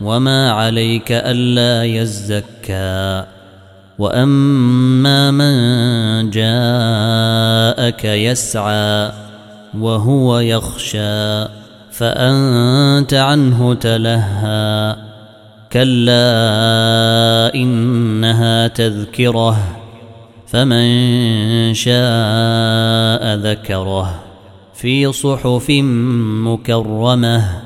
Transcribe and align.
وما 0.00 0.50
عليك 0.50 1.12
الا 1.12 1.84
يزكى 1.84 3.24
واما 3.98 5.30
من 5.30 6.30
جاءك 6.30 8.04
يسعى 8.04 9.12
وهو 9.78 10.38
يخشى 10.38 11.44
فانت 11.90 13.14
عنه 13.14 13.74
تلهى 13.74 14.96
كلا 15.72 16.24
انها 17.54 18.68
تذكره 18.68 19.58
فمن 20.46 21.74
شاء 21.74 23.34
ذكره 23.34 24.22
في 24.74 25.12
صحف 25.12 25.70
مكرمه 26.44 27.65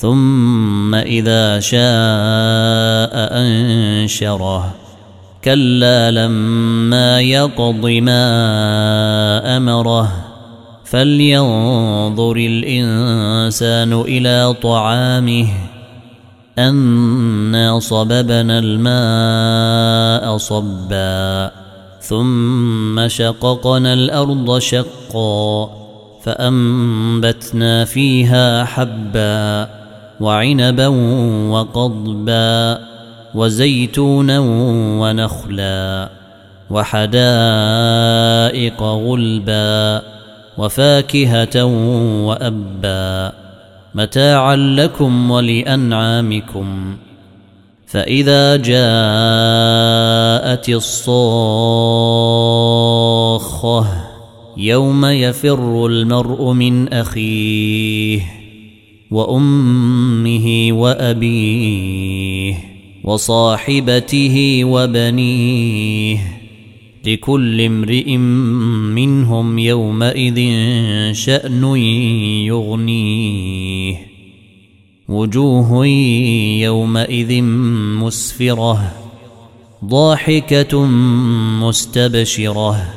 ثم 0.00 0.94
إذا 0.94 1.60
شاء 1.60 1.80
أنشره. 3.14 4.74
كلا 5.44 6.10
لما 6.10 7.20
يقض 7.20 7.86
ما 7.86 8.26
أمره. 9.56 10.12
فلينظر 10.84 12.36
الإنسان 12.36 13.92
إلى 13.92 14.54
طعامه. 14.62 15.48
أنا 16.58 17.80
صببنا 17.80 18.58
الماء 18.58 20.36
صبا. 20.36 21.50
ثم 22.00 23.08
شققنا 23.08 23.92
الأرض 23.92 24.58
شقا. 24.58 25.70
فأنبتنا 26.22 27.84
فيها 27.84 28.64
حبا. 28.64 29.77
وعنبا 30.20 30.86
وقضبا 31.50 32.78
وزيتونا 33.34 34.38
ونخلا 35.00 36.08
وحدائق 36.70 37.22
غلبا 38.82 40.02
وفاكهة 40.58 41.64
وأبا 42.24 43.32
متاعا 43.94 44.56
لكم 44.56 45.30
ولأنعامكم 45.30 46.96
فإذا 47.86 48.56
جاءت 48.56 48.78
الصاخة 50.68 51.46
يوم 54.56 55.06
يفر 55.06 55.86
المرء 55.86 56.52
من 56.52 56.92
أخيه 56.92 58.37
وأمه 59.10 60.68
وأبيه 60.72 62.54
وصاحبته 63.04 64.64
وبنيه 64.64 66.38
لكل 67.06 67.60
امرئ 67.60 68.16
منهم 68.96 69.58
يومئذ 69.58 70.52
شأن 71.12 71.76
يغنيه. 72.46 73.96
وجوه 75.08 75.86
يومئذ 76.62 77.42
مسفرة 78.02 78.92
ضاحكة 79.84 80.86
مستبشرة. 81.62 82.94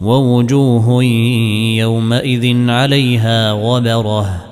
ووجوه 0.00 1.04
يومئذ 1.74 2.70
عليها 2.70 3.52
غبرة. 3.52 4.49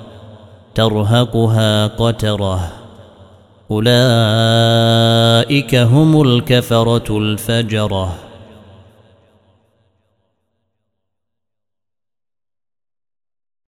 ترهقها 0.75 1.87
قترة. 1.87 2.71
أولئك 3.71 3.95
هم 5.75 6.21
الكفرة 6.21 7.17
الفجرة. 7.17 8.28